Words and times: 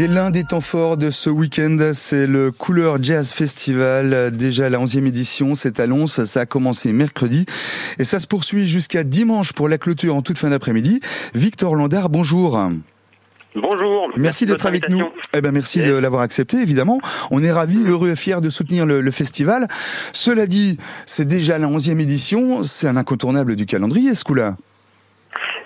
Et 0.00 0.06
l'un 0.06 0.30
des 0.30 0.44
temps 0.44 0.60
forts 0.60 0.96
de 0.96 1.10
ce 1.10 1.28
week-end, 1.28 1.76
c'est 1.92 2.28
le 2.28 2.52
Couleur 2.52 3.02
Jazz 3.02 3.32
Festival. 3.32 4.30
Déjà 4.30 4.70
la 4.70 4.78
11e 4.78 5.04
édition, 5.06 5.56
c'est 5.56 5.80
à 5.80 5.88
Lons. 5.88 6.06
Ça 6.06 6.38
a 6.38 6.46
commencé 6.46 6.92
mercredi 6.92 7.46
et 7.98 8.04
ça 8.04 8.20
se 8.20 8.28
poursuit 8.28 8.68
jusqu'à 8.68 9.02
dimanche 9.02 9.52
pour 9.52 9.68
la 9.68 9.76
clôture 9.76 10.14
en 10.14 10.22
toute 10.22 10.38
fin 10.38 10.50
d'après-midi. 10.50 11.00
Victor 11.34 11.74
Landard, 11.74 12.10
bonjour. 12.10 12.62
Bonjour. 13.56 14.08
Merci, 14.16 14.46
d'être 14.46 14.66
avec 14.66 14.88
nous. 14.88 15.02
Eh 15.34 15.40
ben, 15.40 15.50
merci 15.50 15.82
de 15.82 15.94
l'avoir 15.94 16.22
accepté, 16.22 16.58
évidemment. 16.58 17.00
On 17.32 17.42
est 17.42 17.50
ravis, 17.50 17.82
heureux 17.84 18.10
et 18.10 18.16
fiers 18.16 18.40
de 18.40 18.50
soutenir 18.50 18.86
le, 18.86 19.00
le 19.00 19.10
festival. 19.10 19.66
Cela 20.12 20.46
dit, 20.46 20.78
c'est 21.06 21.26
déjà 21.26 21.58
la 21.58 21.66
11e 21.66 21.98
édition. 21.98 22.62
C'est 22.62 22.86
un 22.86 22.96
incontournable 22.96 23.56
du 23.56 23.66
calendrier, 23.66 24.14
ce 24.14 24.22
coup-là. 24.22 24.54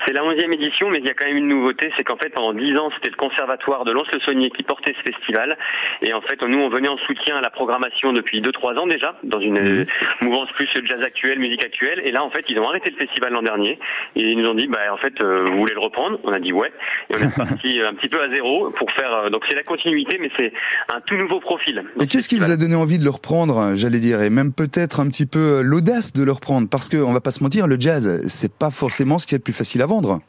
C'est 0.06 0.12
la 0.12 0.22
11e 0.22 0.52
édition, 0.52 0.90
mais 0.90 0.98
il 0.98 1.04
y 1.04 1.10
a 1.10 1.14
quand 1.14 1.26
même 1.26 1.36
une 1.36 1.48
nouveauté, 1.48 1.92
c'est 1.96 2.04
qu'en 2.04 2.16
fait 2.16 2.30
pendant 2.30 2.52
10 2.52 2.76
ans 2.76 2.90
c'était 2.94 3.10
le 3.10 3.16
conservatoire 3.16 3.84
de 3.84 3.92
Lons-le-Saunier 3.92 4.50
qui 4.50 4.62
portait 4.62 4.94
ce 4.98 5.10
festival, 5.10 5.56
et 6.02 6.12
en 6.12 6.20
fait 6.20 6.42
nous 6.42 6.58
on 6.58 6.68
venait 6.68 6.88
en 6.88 6.98
soutien 6.98 7.36
à 7.36 7.40
la 7.40 7.50
programmation 7.50 8.12
depuis 8.12 8.40
2-3 8.40 8.78
ans 8.78 8.86
déjà, 8.86 9.16
dans 9.22 9.40
une 9.40 9.82
mmh. 9.82 9.86
mouvance 10.22 10.50
plus 10.52 10.68
jazz 10.84 11.02
actuelle, 11.02 11.38
musique 11.38 11.64
actuelle, 11.64 12.00
et 12.04 12.10
là 12.10 12.24
en 12.24 12.30
fait 12.30 12.44
ils 12.48 12.58
ont 12.58 12.68
arrêté 12.68 12.90
le 12.90 12.96
festival 12.96 13.32
l'an 13.32 13.42
dernier, 13.42 13.78
et 14.16 14.22
ils 14.22 14.38
nous 14.38 14.48
ont 14.48 14.54
dit 14.54 14.66
bah 14.66 14.80
en 14.92 14.96
fait 14.96 15.20
euh, 15.20 15.48
vous 15.50 15.58
voulez 15.58 15.74
le 15.74 15.80
reprendre? 15.80 16.18
On 16.24 16.32
a 16.32 16.40
dit 16.40 16.52
ouais, 16.52 16.72
et 17.10 17.14
on 17.14 17.18
est 17.18 17.34
parti 17.36 17.80
un 17.80 17.94
petit 17.94 18.08
peu 18.08 18.20
à 18.20 18.28
zéro 18.28 18.70
pour 18.70 18.90
faire, 18.92 19.14
euh, 19.14 19.30
donc 19.30 19.44
c'est 19.48 19.54
la 19.54 19.62
continuité, 19.62 20.18
mais 20.20 20.30
c'est 20.36 20.52
un 20.92 21.00
tout 21.00 21.16
nouveau 21.16 21.40
profil. 21.40 21.84
Et 22.00 22.06
qu'est-ce 22.06 22.28
qui 22.28 22.38
vous 22.38 22.50
a 22.50 22.56
donné 22.56 22.74
envie 22.74 22.98
de 22.98 23.04
le 23.04 23.10
reprendre, 23.10 23.74
j'allais 23.74 24.00
dire, 24.00 24.20
et 24.22 24.30
même 24.30 24.52
peut-être 24.52 25.00
un 25.00 25.08
petit 25.08 25.26
peu 25.26 25.38
euh, 25.38 25.62
l'audace 25.62 26.12
de 26.12 26.24
le 26.24 26.32
reprendre, 26.32 26.68
parce 26.68 26.88
qu'on 26.88 27.12
va 27.12 27.20
pas 27.20 27.30
se 27.30 27.42
mentir, 27.42 27.66
le 27.66 27.76
jazz 27.78 28.22
c'est 28.26 28.52
pas 28.52 28.70
forcément 28.70 29.18
ce 29.18 29.26
qui 29.26 29.34
est 29.34 29.38
le 29.38 29.42
plus 29.42 29.52
facile 29.52 29.82
à 29.82 29.86
vendre. 29.92 30.20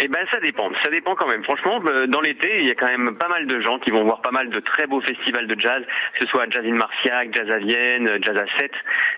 Eh 0.00 0.08
ben 0.08 0.26
ça 0.30 0.40
dépend, 0.40 0.70
ça 0.82 0.90
dépend 0.90 1.14
quand 1.14 1.28
même. 1.28 1.44
Franchement, 1.44 1.80
euh, 1.86 2.06
dans 2.06 2.20
l'été, 2.20 2.60
il 2.60 2.66
y 2.66 2.70
a 2.70 2.74
quand 2.74 2.86
même 2.86 3.16
pas 3.16 3.28
mal 3.28 3.46
de 3.46 3.60
gens 3.60 3.78
qui 3.78 3.90
vont 3.90 4.04
voir 4.04 4.22
pas 4.22 4.30
mal 4.30 4.48
de 4.48 4.60
très 4.60 4.86
beaux 4.86 5.00
festivals 5.00 5.46
de 5.46 5.60
jazz, 5.60 5.82
que 6.14 6.24
ce 6.24 6.26
soit 6.30 6.46
Jazz 6.50 6.64
in 6.64 6.74
Marciac, 6.74 7.34
Jazz 7.34 7.50
à 7.50 7.58
Vienne, 7.58 8.18
Jazz 8.22 8.36
à 8.36 8.46
7. 8.58 8.72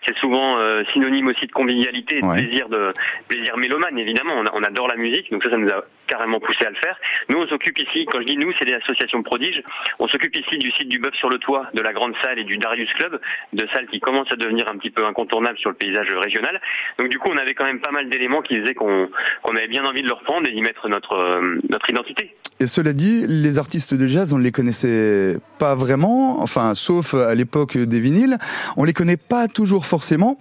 C'est 0.07 0.17
souvent 0.19 0.59
euh, 0.59 0.83
synonyme 0.93 1.29
aussi 1.29 1.47
de 1.47 1.53
convivialité 1.53 2.19
et 2.19 2.21
de 2.21 2.33
plaisir 2.33 2.69
de 2.69 2.93
plaisir 3.29 3.57
mélomane 3.57 3.99
évidemment. 3.99 4.35
On, 4.53 4.63
adore 4.65 4.89
la 4.89 4.97
musique, 4.97 5.31
donc 5.31 5.45
ça, 5.45 5.51
ça 5.51 5.57
nous 5.57 5.69
a 5.69 5.85
carrément 6.07 6.41
poussé 6.41 6.65
à 6.67 6.71
le 6.71 6.77
faire. 6.77 6.99
Nous, 7.29 7.39
on 7.39 7.47
s'occupe 7.47 7.79
ici, 7.79 8.07
quand 8.07 8.21
je 8.21 8.27
dis 8.27 8.37
nous, 8.37 8.53
c'est 8.59 8.65
l'association 8.65 9.23
Prodige. 9.23 9.63
On 9.99 10.09
s'occupe 10.09 10.35
ici 10.35 10.59
du 10.59 10.71
site 10.73 10.89
du 10.89 10.99
Bœuf 10.99 11.15
sur 11.15 11.31
le 11.31 11.39
toit, 11.39 11.67
de 11.75 11.83
la 11.83 11.93
grande 11.93 12.15
salle 12.23 12.39
et 12.39 12.45
du 12.45 12.59
Darius 12.59 12.93
Club, 12.95 13.21
de 13.53 13.67
salles 13.69 13.87
qui 13.87 14.01
commencent 14.01 14.33
à 14.33 14.37
devenir 14.37 14.69
un 14.69 14.77
petit 14.77 14.91
peu 14.91 15.05
incontournables 15.05 15.59
sur 15.59 15.71
le 15.71 15.77
paysage 15.77 16.09
régional. 16.15 16.61
Donc 16.99 17.09
du 17.09 17.19
coup, 17.19 17.31
on 17.33 17.37
avait 17.37 17.55
quand 17.55 17.65
même 17.65 17.81
pas 17.81 17.91
mal 17.91 18.09
d'éléments 18.09 18.43
qui 18.43 18.59
faisaient 18.61 18.75
qu'on 18.75 19.09
qu'on 19.43 19.57
avait 19.57 19.69
bien 19.69 19.85
envie 19.85 20.03
de 20.03 20.09
le 20.09 20.15
reprendre 20.15 20.49
et 20.49 20.53
d'y 20.53 20.63
mettre 20.65 20.89
notre 20.89 21.15
euh, 21.15 21.61
notre 21.69 21.89
identité. 21.89 22.35
Et 22.61 22.67
cela 22.67 22.93
dit, 22.93 23.27
les 23.27 23.59
artistes 23.59 23.95
de 23.95 24.07
jazz, 24.07 24.33
on 24.33 24.39
ne 24.39 24.43
les 24.43 24.53
connaissait 24.53 25.37
pas 25.59 25.75
vraiment, 25.75 26.41
enfin, 26.41 26.75
sauf 26.75 27.15
à 27.15 27.35
l'époque 27.35 27.77
des 27.77 28.01
vinyles. 28.01 28.39
On 28.77 28.85
les 28.85 28.93
connaît 28.93 29.17
pas 29.17 29.49
toujours 29.49 29.87
forcément. 29.87 30.39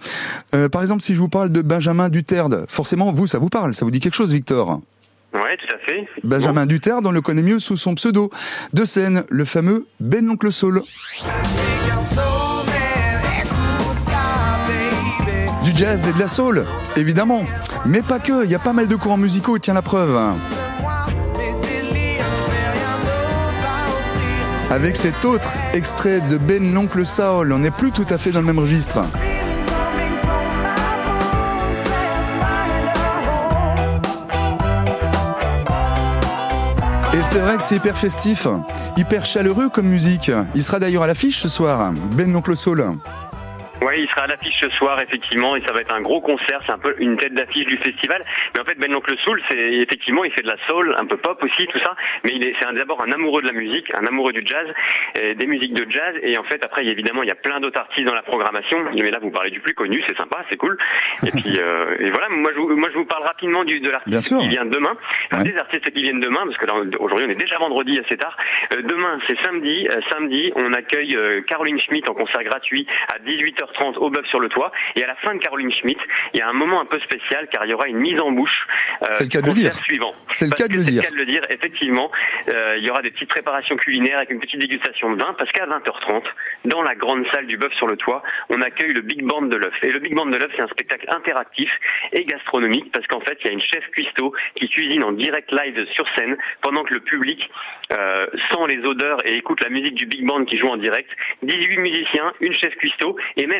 Euh, 0.54 0.68
par 0.68 0.82
exemple, 0.82 1.02
si 1.02 1.14
je 1.14 1.18
vous 1.18 1.28
parle 1.28 1.50
de 1.50 1.60
Benjamin 1.60 2.08
Duterte, 2.08 2.70
forcément, 2.70 3.12
vous, 3.12 3.26
ça 3.26 3.38
vous 3.38 3.48
parle, 3.48 3.74
ça 3.74 3.84
vous 3.84 3.90
dit 3.90 4.00
quelque 4.00 4.14
chose, 4.14 4.32
Victor 4.32 4.80
Oui, 5.34 5.40
tout 5.58 5.74
à 5.74 5.78
fait. 5.78 6.06
Benjamin 6.22 6.66
Duterte, 6.66 7.04
on 7.04 7.10
le 7.10 7.20
connaît 7.20 7.42
mieux 7.42 7.58
sous 7.58 7.76
son 7.76 7.94
pseudo 7.96 8.30
de 8.72 8.84
scène, 8.84 9.24
le 9.28 9.44
fameux 9.44 9.86
Ben 9.98 10.24
l'oncle 10.24 10.52
Soul. 10.52 10.82
Du 15.64 15.76
jazz 15.76 16.08
et 16.08 16.12
de 16.12 16.18
la 16.20 16.28
soul, 16.28 16.64
évidemment. 16.96 17.44
Mais 17.86 18.00
pas 18.00 18.18
que, 18.18 18.44
il 18.44 18.50
y 18.50 18.54
a 18.54 18.58
pas 18.58 18.72
mal 18.72 18.88
de 18.88 18.96
courants 18.96 19.18
musicaux, 19.18 19.58
tiens 19.58 19.74
la 19.74 19.82
preuve. 19.82 20.18
Avec 24.70 24.96
cet 24.96 25.24
autre 25.24 25.52
extrait 25.74 26.20
de 26.20 26.38
Ben 26.38 26.72
l'oncle 26.72 27.04
Saul, 27.04 27.52
on 27.52 27.58
n'est 27.58 27.70
plus 27.70 27.92
tout 27.92 28.06
à 28.08 28.16
fait 28.16 28.30
dans 28.30 28.40
le 28.40 28.46
même 28.46 28.58
registre. 28.58 29.00
Et 37.12 37.22
c'est 37.22 37.38
vrai 37.38 37.56
que 37.58 37.62
c'est 37.62 37.76
hyper 37.76 37.96
festif, 37.96 38.46
hyper 38.96 39.26
chaleureux 39.26 39.68
comme 39.68 39.86
musique. 39.86 40.32
Il 40.54 40.64
sera 40.64 40.78
d'ailleurs 40.78 41.02
à 41.02 41.06
l'affiche 41.06 41.42
ce 41.42 41.48
soir, 41.48 41.92
Ben 42.16 42.32
l'oncle 42.32 42.56
Saul. 42.56 42.84
Oui, 43.84 43.92
il 43.98 44.08
sera 44.08 44.22
à 44.22 44.26
l'affiche 44.26 44.58
ce 44.60 44.70
soir, 44.70 44.98
effectivement, 45.00 45.56
et 45.56 45.62
ça 45.66 45.74
va 45.74 45.82
être 45.82 45.94
un 45.94 46.00
gros 46.00 46.22
concert. 46.22 46.60
C'est 46.64 46.72
un 46.72 46.78
peu 46.78 46.94
une 46.98 47.18
tête 47.18 47.34
d'affiche 47.34 47.66
du 47.66 47.76
festival. 47.76 48.24
Mais 48.54 48.60
en 48.60 48.64
fait, 48.64 48.78
Ben 48.78 48.90
l'oncle 48.90 49.14
Soul, 49.18 49.42
c'est 49.50 49.58
effectivement, 49.58 50.24
il 50.24 50.32
fait 50.32 50.42
de 50.42 50.48
la 50.48 50.56
soul, 50.66 50.94
un 50.98 51.04
peu 51.04 51.18
pop 51.18 51.42
aussi, 51.42 51.66
tout 51.66 51.78
ça. 51.80 51.94
Mais 52.24 52.30
il 52.34 52.42
est, 52.44 52.54
c'est 52.58 52.74
d'abord 52.74 53.02
un 53.02 53.12
amoureux 53.12 53.42
de 53.42 53.46
la 53.46 53.52
musique, 53.52 53.92
un 53.94 54.06
amoureux 54.06 54.32
du 54.32 54.42
jazz, 54.46 54.66
des 55.36 55.46
musiques 55.46 55.74
de 55.74 55.86
jazz. 55.90 56.14
Et 56.22 56.38
en 56.38 56.44
fait, 56.44 56.64
après, 56.64 56.86
évidemment, 56.86 57.22
il 57.22 57.28
y 57.28 57.32
a 57.32 57.34
plein 57.34 57.60
d'autres 57.60 57.78
artistes 57.78 58.06
dans 58.06 58.14
la 58.14 58.22
programmation. 58.22 58.78
Mais 58.94 59.10
là, 59.10 59.18
vous 59.20 59.30
parlez 59.30 59.50
du 59.50 59.60
plus 59.60 59.74
connu, 59.74 60.02
c'est 60.06 60.16
sympa, 60.16 60.44
c'est 60.48 60.56
cool. 60.56 60.78
Et 61.26 61.30
puis, 61.30 61.56
euh, 61.58 61.96
et 61.98 62.10
voilà, 62.10 62.28
moi 62.30 62.52
je, 62.54 62.60
vous, 62.60 62.76
moi, 62.76 62.88
je 62.90 62.98
vous 62.98 63.04
parle 63.04 63.24
rapidement 63.24 63.64
du, 63.64 63.80
de 63.80 63.90
l'artiste 63.90 64.38
qui 64.38 64.48
vient 64.48 64.64
demain. 64.64 64.96
Des 65.42 65.56
artistes 65.58 65.90
qui 65.90 66.02
viennent 66.02 66.20
demain, 66.20 66.44
parce 66.44 66.56
que 66.56 66.66
là, 66.66 66.74
aujourd'hui, 66.98 67.26
on 67.28 67.30
est 67.30 67.34
déjà 67.34 67.58
vendredi 67.58 67.98
assez 67.98 68.16
tard. 68.16 68.36
Euh, 68.72 68.80
demain, 68.82 69.18
c'est 69.26 69.38
samedi. 69.40 69.86
Euh, 69.90 70.00
samedi, 70.10 70.52
on 70.56 70.72
accueille 70.72 71.18
Caroline 71.46 71.78
Schmitt 71.78 72.08
en 72.08 72.14
concert 72.14 72.42
gratuit 72.42 72.86
à 73.12 73.18
18h 73.18 73.73
au 73.82 74.10
bœuf 74.10 74.26
sur 74.26 74.40
le 74.40 74.48
toit. 74.48 74.72
Et 74.96 75.04
à 75.04 75.06
la 75.06 75.16
fin 75.16 75.34
de 75.34 75.40
Caroline 75.40 75.72
Schmidt, 75.72 76.00
il 76.32 76.40
y 76.40 76.42
a 76.42 76.48
un 76.48 76.52
moment 76.52 76.80
un 76.80 76.84
peu 76.86 76.98
spécial 76.98 77.48
car 77.50 77.64
il 77.64 77.70
y 77.70 77.74
aura 77.74 77.88
une 77.88 77.98
mise 77.98 78.20
en 78.20 78.30
bouche. 78.30 78.66
Euh, 79.02 79.06
c'est 79.10 79.24
le 79.24 79.30
cas 79.30 79.40
de 79.40 79.46
le 79.46 79.52
dire. 79.52 79.72
Suivant. 79.72 80.14
C'est 80.28 80.46
le 80.46 80.52
cas 80.52 80.68
de 80.68 80.74
le 80.74 80.82
dire. 80.82 81.02
C'est 81.02 81.10
le 81.10 81.10
cas 81.10 81.10
de 81.10 81.16
le 81.16 81.26
dire. 81.26 81.46
Effectivement, 81.50 82.10
euh, 82.48 82.76
il 82.78 82.84
y 82.84 82.90
aura 82.90 83.02
des 83.02 83.10
petites 83.10 83.28
préparations 83.28 83.76
culinaires 83.76 84.18
avec 84.18 84.30
une 84.30 84.40
petite 84.40 84.60
dégustation 84.60 85.12
de 85.12 85.22
vin 85.22 85.34
parce 85.38 85.50
qu'à 85.52 85.66
20h30, 85.66 86.24
dans 86.64 86.82
la 86.82 86.94
grande 86.94 87.26
salle 87.28 87.46
du 87.46 87.56
bœuf 87.56 87.72
sur 87.74 87.86
le 87.86 87.96
toit, 87.96 88.22
on 88.48 88.60
accueille 88.60 88.92
le 88.92 89.00
Big 89.00 89.22
Band 89.22 89.42
de 89.42 89.56
l'œuf. 89.56 89.74
Et 89.82 89.90
le 89.90 89.98
Big 89.98 90.14
Band 90.14 90.26
de 90.26 90.36
l'œuf, 90.36 90.50
c'est 90.56 90.62
un 90.62 90.68
spectacle 90.68 91.06
interactif 91.08 91.70
et 92.12 92.24
gastronomique 92.24 92.90
parce 92.92 93.06
qu'en 93.06 93.20
fait, 93.20 93.38
il 93.40 93.46
y 93.46 93.50
a 93.50 93.52
une 93.52 93.60
chef 93.60 93.88
cuistot 93.90 94.32
qui 94.54 94.68
cuisine 94.68 95.04
en 95.04 95.12
direct 95.12 95.52
live 95.52 95.86
sur 95.92 96.06
scène 96.16 96.36
pendant 96.60 96.84
que 96.84 96.94
le 96.94 97.00
public 97.00 97.50
euh, 97.92 98.26
sent 98.50 98.66
les 98.68 98.84
odeurs 98.84 99.24
et 99.26 99.36
écoute 99.36 99.62
la 99.62 99.68
musique 99.68 99.94
du 99.94 100.06
Big 100.06 100.24
Band 100.24 100.44
qui 100.44 100.56
joue 100.56 100.68
en 100.68 100.76
direct. 100.76 101.10
18 101.42 101.78
musiciens, 101.78 102.32
une 102.40 102.52
chef 102.54 102.74
cuistot 102.76 103.16
et 103.36 103.46
même 103.46 103.53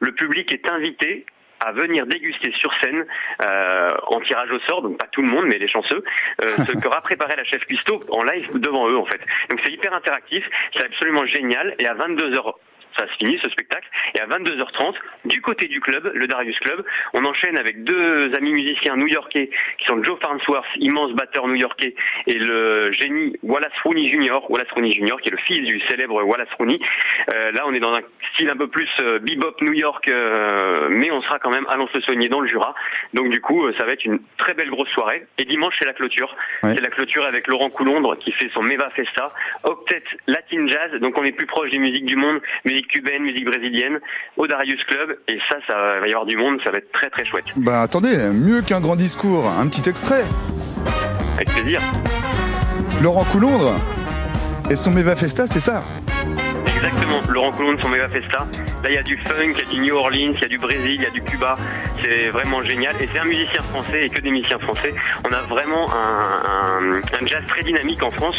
le 0.00 0.12
public 0.12 0.52
est 0.52 0.68
invité 0.68 1.26
à 1.60 1.72
venir 1.72 2.06
déguster 2.06 2.52
sur 2.52 2.72
scène 2.80 3.06
euh, 3.42 3.90
en 4.08 4.20
tirage 4.20 4.50
au 4.50 4.58
sort, 4.60 4.82
donc 4.82 4.98
pas 4.98 5.06
tout 5.06 5.22
le 5.22 5.28
monde, 5.28 5.46
mais 5.46 5.58
les 5.58 5.68
chanceux, 5.68 6.02
euh, 6.42 6.56
ce 6.58 6.72
qu'aura 6.80 7.00
préparé 7.02 7.36
la 7.36 7.44
chef 7.44 7.64
Cuisto 7.64 8.00
en 8.10 8.22
live 8.22 8.50
devant 8.58 8.88
eux 8.88 8.98
en 8.98 9.06
fait. 9.06 9.20
Donc 9.50 9.60
c'est 9.64 9.72
hyper 9.72 9.94
interactif, 9.94 10.48
c'est 10.74 10.84
absolument 10.84 11.24
génial, 11.26 11.74
et 11.78 11.86
à 11.86 11.94
22h 11.94 12.54
ça 12.96 13.06
se 13.08 13.12
finit 13.14 13.38
ce 13.38 13.48
spectacle. 13.48 13.88
Et 14.14 14.20
à 14.20 14.26
22h30, 14.26 14.94
du 15.24 15.40
côté 15.40 15.66
du 15.66 15.80
club, 15.80 16.10
le 16.14 16.26
Darius 16.26 16.58
Club, 16.60 16.84
on 17.12 17.24
enchaîne 17.24 17.56
avec 17.58 17.84
deux 17.84 18.34
amis 18.34 18.52
musiciens 18.52 18.96
new-yorkais 18.96 19.50
qui 19.78 19.86
sont 19.86 20.02
Joe 20.02 20.18
Farnsworth, 20.20 20.66
immense 20.76 21.12
batteur 21.12 21.46
new-yorkais, 21.48 21.94
et 22.26 22.38
le 22.38 22.92
génie 22.92 23.36
Wallace 23.42 23.72
Rooney 23.82 24.08
Jr. 24.08 24.40
Wallace 24.48 24.70
Rooney 24.72 24.92
Jr. 24.92 25.16
qui 25.22 25.28
est 25.28 25.32
le 25.32 25.38
fils 25.38 25.66
du 25.66 25.80
célèbre 25.88 26.22
Wallace 26.22 26.52
Rooney. 26.58 26.78
Euh, 27.32 27.52
là, 27.52 27.64
on 27.66 27.74
est 27.74 27.80
dans 27.80 27.94
un 27.94 28.02
style 28.32 28.50
un 28.50 28.56
peu 28.56 28.68
plus 28.68 28.88
euh, 29.00 29.18
bebop 29.18 29.60
New 29.62 29.72
York, 29.72 30.08
euh, 30.08 30.88
mais 30.90 31.10
on 31.10 31.20
sera 31.22 31.38
quand 31.38 31.50
même 31.50 31.66
à 31.68 31.76
Lons-le-Saunier 31.76 32.28
dans 32.28 32.40
le 32.40 32.48
Jura. 32.48 32.74
Donc 33.12 33.30
du 33.30 33.40
coup, 33.40 33.70
ça 33.78 33.84
va 33.84 33.92
être 33.92 34.04
une 34.04 34.20
très 34.38 34.54
belle 34.54 34.70
grosse 34.70 34.88
soirée. 34.90 35.26
Et 35.38 35.44
dimanche, 35.44 35.74
c'est 35.78 35.86
la 35.86 35.92
clôture. 35.92 36.36
C'est 36.62 36.80
la 36.80 36.88
clôture 36.88 37.24
avec 37.24 37.46
Laurent 37.46 37.70
Coulondre 37.70 38.16
qui 38.18 38.32
fait 38.32 38.50
son 38.52 38.62
Meva 38.62 38.90
Festa, 38.90 39.32
Octet 39.64 40.02
Latin 40.26 40.66
Jazz. 40.66 41.00
Donc 41.00 41.18
on 41.18 41.24
est 41.24 41.32
plus 41.32 41.46
proche 41.46 41.70
des 41.70 41.78
musiques 41.78 42.06
du 42.06 42.16
monde, 42.16 42.40
musique 42.64 42.83
cubaine, 42.86 43.22
musique 43.22 43.44
brésilienne, 43.44 44.00
au 44.36 44.46
Darius 44.46 44.82
Club. 44.84 45.18
Et 45.28 45.38
ça, 45.48 45.56
ça 45.66 45.74
va 46.00 46.06
y 46.06 46.10
avoir 46.10 46.26
du 46.26 46.36
monde, 46.36 46.60
ça 46.62 46.70
va 46.70 46.78
être 46.78 46.92
très 46.92 47.10
très 47.10 47.24
chouette. 47.24 47.46
Bah 47.56 47.82
attendez, 47.82 48.16
mieux 48.32 48.62
qu'un 48.62 48.80
grand 48.80 48.96
discours, 48.96 49.48
un 49.48 49.66
petit 49.68 49.88
extrait. 49.88 50.24
Avec 51.36 51.50
plaisir. 51.50 51.80
Laurent 53.02 53.24
Coulondre 53.24 53.74
et 54.70 54.76
son 54.76 54.90
Meva 54.90 55.16
Festa, 55.16 55.46
c'est 55.46 55.60
ça? 55.60 55.82
Exactement, 56.66 57.22
Laurent 57.28 57.52
Coulondre, 57.52 57.80
son 57.80 57.88
Mega 57.88 58.08
Festa. 58.08 58.46
Là, 58.82 58.90
il 58.90 58.94
y 58.94 58.98
a 58.98 59.02
du 59.02 59.16
funk, 59.16 59.54
il 59.54 59.58
y 59.58 59.62
a 59.62 59.64
du 59.64 59.80
New 59.80 59.96
Orleans, 59.96 60.32
il 60.34 60.40
y 60.40 60.44
a 60.44 60.48
du 60.48 60.58
Brésil, 60.58 60.96
il 60.96 61.02
y 61.02 61.06
a 61.06 61.10
du 61.10 61.22
Cuba. 61.22 61.56
C'est 62.04 62.28
vraiment 62.30 62.62
génial. 62.62 62.94
Et 63.00 63.08
c'est 63.12 63.18
un 63.18 63.24
musicien 63.24 63.62
français 63.62 64.04
et 64.04 64.08
que 64.10 64.20
des 64.20 64.30
musiciens 64.30 64.58
français. 64.58 64.94
On 65.24 65.32
a 65.32 65.40
vraiment 65.42 65.88
un, 65.90 67.00
jazz 67.26 67.42
très 67.48 67.62
dynamique 67.62 68.02
en 68.02 68.10
France. 68.10 68.36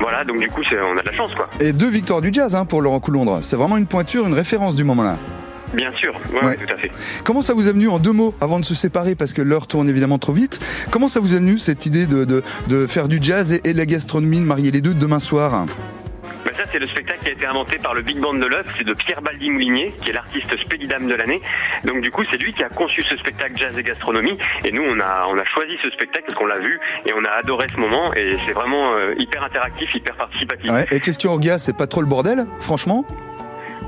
Voilà, 0.00 0.24
donc 0.24 0.38
du 0.38 0.48
coup, 0.48 0.62
on 0.70 0.96
a 0.96 1.02
de 1.02 1.06
la 1.06 1.14
chance, 1.14 1.32
quoi. 1.34 1.48
Et 1.60 1.72
deux 1.72 1.90
victoires 1.90 2.20
du 2.20 2.32
jazz 2.32 2.54
hein, 2.54 2.64
pour 2.64 2.80
Laurent 2.80 3.00
Coulondre. 3.00 3.38
C'est 3.42 3.56
vraiment 3.56 3.76
une 3.76 3.86
pointure, 3.86 4.26
une 4.26 4.34
référence 4.34 4.76
du 4.76 4.84
moment 4.84 5.02
là. 5.02 5.16
Bien 5.74 5.92
sûr, 5.92 6.14
ouais, 6.32 6.56
tout 6.56 6.72
à 6.72 6.78
fait. 6.78 6.90
Comment 7.24 7.42
ça 7.42 7.52
vous 7.52 7.68
est 7.68 7.72
venu 7.72 7.88
en 7.88 7.98
deux 7.98 8.12
mots 8.12 8.34
avant 8.40 8.58
de 8.58 8.64
se 8.64 8.74
séparer 8.74 9.14
parce 9.14 9.34
que 9.34 9.42
l'heure 9.42 9.66
tourne 9.66 9.86
évidemment 9.86 10.18
trop 10.18 10.32
vite 10.32 10.60
Comment 10.90 11.08
ça 11.08 11.20
vous 11.20 11.34
est 11.34 11.38
venu 11.38 11.58
cette 11.58 11.84
idée 11.84 12.06
de, 12.06 12.24
de, 12.24 12.86
faire 12.86 13.06
du 13.06 13.18
jazz 13.20 13.52
et, 13.52 13.60
et 13.68 13.74
la 13.74 13.84
gastronomie, 13.84 14.40
de 14.40 14.46
marier 14.46 14.70
les 14.70 14.80
deux 14.80 14.94
demain 14.94 15.18
soir? 15.18 15.66
C'est 16.70 16.78
le 16.78 16.88
spectacle 16.88 17.20
qui 17.22 17.28
a 17.28 17.32
été 17.32 17.46
inventé 17.46 17.78
par 17.78 17.94
le 17.94 18.02
Big 18.02 18.18
Band 18.18 18.34
de 18.34 18.46
l'œuf, 18.46 18.66
c'est 18.76 18.84
de 18.84 18.94
Pierre 18.94 19.22
Baldi 19.22 19.50
Moulinier, 19.50 19.94
qui 20.02 20.10
est 20.10 20.12
l'artiste 20.12 20.56
Spédidame 20.58 21.06
de 21.06 21.14
l'année. 21.14 21.40
Donc 21.84 22.00
du 22.00 22.10
coup, 22.10 22.22
c'est 22.30 22.38
lui 22.38 22.52
qui 22.52 22.62
a 22.62 22.68
conçu 22.68 23.02
ce 23.02 23.16
spectacle 23.16 23.54
jazz 23.56 23.76
et 23.78 23.82
gastronomie. 23.82 24.38
Et 24.64 24.72
nous, 24.72 24.82
on 24.82 24.98
a, 25.00 25.44
choisi 25.44 25.78
ce 25.82 25.90
spectacle 25.90 26.26
parce 26.26 26.38
qu'on 26.38 26.46
l'a 26.46 26.58
vu 26.58 26.78
et 27.06 27.12
on 27.14 27.24
a 27.24 27.30
adoré 27.30 27.66
ce 27.72 27.80
moment. 27.80 28.12
Et 28.14 28.36
c'est 28.46 28.52
vraiment 28.52 28.92
euh, 28.92 29.14
hyper 29.18 29.42
interactif, 29.42 29.94
hyper 29.94 30.16
participatif. 30.16 30.70
Et 30.90 31.00
question 31.00 31.32
orga, 31.32 31.58
c'est 31.58 31.76
pas 31.76 31.86
trop 31.86 32.00
le 32.00 32.06
bordel, 32.06 32.46
franchement? 32.60 33.04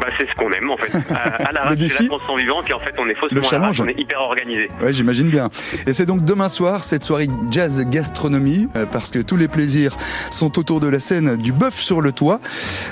Bah, 0.00 0.06
c'est 0.19 0.29
ce 0.29 0.35
qu'on 0.35 0.50
aime 0.52 0.70
en 0.70 0.76
fait. 0.76 0.91
À, 1.11 1.49
à 1.49 1.52
la 1.52 1.76
défi 1.76 1.94
c'est 1.97 2.02
la 2.05 2.08
constant 2.11 2.37
vivante 2.37 2.69
et 2.70 2.73
en 2.73 2.81
fait 2.81 2.94
on 2.99 3.08
est 3.08 3.14
faussement 3.14 3.41
Le 3.41 3.47
à 3.47 3.50
l'arrache, 3.58 3.76
challenge. 3.76 3.81
on 3.81 3.88
est 3.88 4.00
hyper 4.00 4.20
organisé. 4.20 4.69
Ouais, 4.82 4.93
j'imagine 4.93 5.29
bien. 5.29 5.49
Et 5.87 5.93
c'est 5.93 6.06
donc 6.06 6.25
demain 6.25 6.49
soir 6.49 6.85
cette 6.85 7.02
soirée 7.05 7.29
jazz 7.50 7.85
gastronomie 7.88 8.69
euh, 8.76 8.87
parce 8.91 9.11
que 9.11 9.19
tous 9.19 9.37
les 9.37 9.49
plaisirs 9.49 9.97
sont 10.31 10.58
autour 10.58 10.81
de 10.81 10.88
la 10.88 11.00
scène 11.00 11.37
du 11.37 11.52
bœuf 11.52 11.75
sur 11.75 12.00
le 12.00 12.12
toit, 12.12 12.41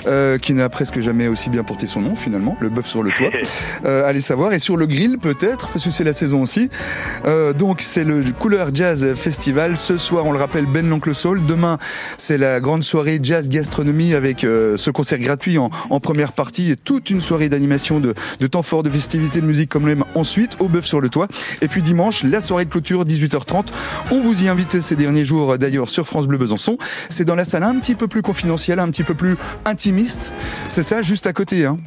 euh, 0.07 0.37
qui 0.37 0.53
n'a 0.53 0.69
presque 0.69 0.99
jamais 0.99 1.27
aussi 1.27 1.49
bien 1.49 1.63
porté 1.63 1.87
son 1.87 2.01
nom 2.01 2.15
finalement, 2.15 2.57
le 2.59 2.69
bœuf 2.69 2.85
sur 2.87 3.03
le 3.03 3.11
toit. 3.11 3.29
Euh, 3.85 4.03
allez 4.05 4.19
savoir 4.19 4.51
et 4.53 4.59
sur 4.59 4.75
le 4.77 4.85
grill 4.85 5.17
peut-être 5.19 5.69
parce 5.69 5.85
que 5.85 5.91
c'est 5.91 6.03
la 6.03 6.11
saison 6.13 6.41
aussi. 6.41 6.69
Euh, 7.25 7.53
donc 7.53 7.81
c'est 7.81 8.03
le 8.03 8.21
Couleur 8.37 8.69
Jazz 8.73 9.13
Festival. 9.15 9.77
Ce 9.77 9.97
soir, 9.97 10.25
on 10.25 10.31
le 10.31 10.37
rappelle, 10.37 10.65
Ben 10.65 10.87
l'oncle 10.89 11.15
Soul. 11.15 11.45
Demain, 11.45 11.77
c'est 12.17 12.37
la 12.37 12.59
grande 12.59 12.83
soirée 12.83 13.19
jazz 13.23 13.47
gastronomie 13.47 14.13
avec 14.13 14.43
euh, 14.43 14.75
ce 14.75 14.91
concert 14.91 15.19
gratuit 15.19 15.57
en, 15.57 15.69
en 15.89 15.99
première 15.99 16.33
partie 16.33 16.71
et 16.71 16.75
toute 16.99 17.11
une 17.11 17.21
soirée 17.21 17.47
d'animation 17.47 18.01
de, 18.01 18.13
temps 18.47 18.61
fort, 18.61 18.83
de 18.83 18.89
festivités 18.89 19.39
de 19.39 19.45
musique 19.45 19.69
comme 19.69 19.87
l'aime 19.87 20.03
ensuite 20.15 20.57
au 20.59 20.67
bœuf 20.67 20.85
sur 20.85 20.99
le 20.99 21.07
toit. 21.07 21.29
Et 21.61 21.69
puis 21.69 21.81
dimanche, 21.81 22.23
la 22.23 22.41
soirée 22.41 22.65
de 22.65 22.69
clôture 22.69 23.05
18h30. 23.05 23.67
On 24.11 24.19
vous 24.19 24.43
y 24.43 24.49
invite 24.49 24.81
ces 24.81 24.97
derniers 24.97 25.23
jours 25.23 25.57
d'ailleurs 25.57 25.89
sur 25.89 26.05
France 26.05 26.27
Bleu 26.27 26.37
Besançon. 26.37 26.77
C'est 27.09 27.23
dans 27.23 27.35
la 27.35 27.45
salle 27.45 27.63
un 27.63 27.75
petit 27.79 27.95
peu 27.95 28.09
plus 28.09 28.21
confidentielle, 28.21 28.79
un 28.79 28.89
petit 28.89 29.05
peu 29.05 29.13
plus 29.13 29.37
intimiste. 29.63 30.33
C'est 30.67 30.83
ça, 30.83 31.01
juste 31.01 31.25
à 31.25 31.31
côté. 31.31 31.65
Hein. 31.65 31.77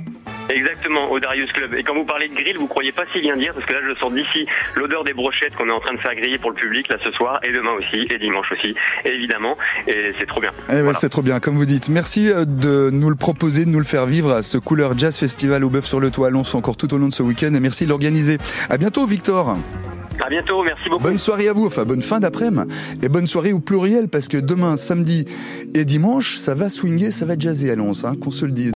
Exactement, 0.48 1.10
au 1.10 1.20
Darius 1.20 1.50
Club. 1.52 1.74
Et 1.74 1.82
quand 1.82 1.94
vous 1.94 2.04
parlez 2.04 2.28
de 2.28 2.34
grill, 2.34 2.58
vous 2.58 2.66
croyez 2.66 2.92
pas 2.92 3.04
si 3.12 3.20
bien 3.20 3.36
dire, 3.36 3.54
parce 3.54 3.66
que 3.66 3.72
là 3.72 3.80
je 3.88 3.98
sors 3.98 4.10
d'ici 4.10 4.46
l'odeur 4.74 5.04
des 5.04 5.12
brochettes 5.12 5.54
qu'on 5.54 5.68
est 5.68 5.72
en 5.72 5.80
train 5.80 5.94
de 5.94 6.00
faire 6.00 6.14
griller 6.14 6.38
pour 6.38 6.50
le 6.50 6.56
public 6.56 6.88
là 6.88 6.96
ce 7.02 7.10
soir, 7.12 7.40
et 7.42 7.52
demain 7.52 7.72
aussi, 7.72 8.06
et 8.10 8.18
dimanche 8.18 8.50
aussi, 8.52 8.74
évidemment. 9.04 9.56
Et 9.86 10.12
c'est 10.18 10.26
trop 10.26 10.40
bien. 10.40 10.50
Eh 10.68 10.82
Voilà. 10.82 10.98
c'est 10.98 11.08
trop 11.08 11.22
bien, 11.22 11.40
comme 11.40 11.56
vous 11.56 11.66
dites. 11.66 11.88
Merci 11.88 12.30
euh, 12.30 12.44
de 12.44 12.90
nous 12.92 13.10
le 13.10 13.16
proposer, 13.16 13.64
de 13.64 13.70
nous 13.70 13.78
le 13.78 13.84
faire 13.84 14.06
vivre 14.06 14.32
à 14.32 14.42
ce 14.42 14.58
Couleur 14.58 14.98
Jazz 14.98 15.18
Festival 15.18 15.64
au 15.64 15.70
bœuf 15.70 15.86
sur 15.86 16.00
le 16.00 16.10
toit. 16.10 16.28
Allons 16.28 16.42
encore 16.54 16.76
tout 16.76 16.92
au 16.92 16.98
long 16.98 17.08
de 17.08 17.14
ce 17.14 17.22
week-end 17.22 17.54
et 17.54 17.60
merci 17.60 17.84
de 17.84 17.90
l'organiser. 17.90 18.38
À 18.68 18.76
bientôt, 18.76 19.06
Victor. 19.06 19.56
À 20.20 20.28
bientôt, 20.28 20.62
merci 20.62 20.88
beaucoup. 20.88 21.02
Bonne 21.02 21.18
soirée 21.18 21.48
à 21.48 21.52
vous, 21.52 21.66
enfin 21.66 21.84
bonne 21.84 22.02
fin 22.02 22.20
d'après-midi 22.20 22.62
et 23.02 23.08
bonne 23.08 23.26
soirée 23.26 23.52
au 23.52 23.58
pluriel 23.58 24.08
parce 24.08 24.28
que 24.28 24.36
demain, 24.36 24.76
samedi 24.76 25.24
et 25.74 25.84
dimanche, 25.84 26.36
ça 26.36 26.54
va 26.54 26.70
swinguer, 26.70 27.10
ça 27.10 27.26
va 27.26 27.34
jazzer 27.36 27.70
à 27.70 27.74
l'once, 27.74 28.04
hein, 28.04 28.14
qu'on 28.20 28.30
se 28.30 28.44
le 28.44 28.52
dise. 28.52 28.70